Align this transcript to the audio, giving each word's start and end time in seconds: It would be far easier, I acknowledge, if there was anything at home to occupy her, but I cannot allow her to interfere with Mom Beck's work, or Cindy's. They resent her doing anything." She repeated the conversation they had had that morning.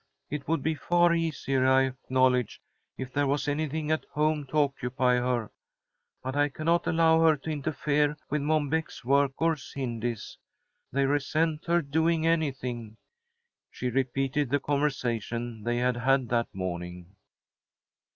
It 0.31 0.47
would 0.47 0.63
be 0.63 0.73
far 0.73 1.13
easier, 1.13 1.67
I 1.67 1.83
acknowledge, 1.83 2.59
if 2.97 3.13
there 3.13 3.27
was 3.27 3.47
anything 3.47 3.91
at 3.91 4.03
home 4.13 4.47
to 4.47 4.57
occupy 4.57 5.17
her, 5.17 5.51
but 6.23 6.35
I 6.35 6.49
cannot 6.49 6.87
allow 6.87 7.21
her 7.21 7.37
to 7.37 7.51
interfere 7.51 8.17
with 8.27 8.41
Mom 8.41 8.67
Beck's 8.67 9.05
work, 9.05 9.33
or 9.39 9.55
Cindy's. 9.55 10.39
They 10.91 11.05
resent 11.05 11.65
her 11.65 11.83
doing 11.83 12.25
anything." 12.25 12.97
She 13.69 13.91
repeated 13.91 14.49
the 14.49 14.59
conversation 14.59 15.61
they 15.65 15.77
had 15.77 15.97
had 15.97 16.29
that 16.29 16.47
morning. 16.51 17.15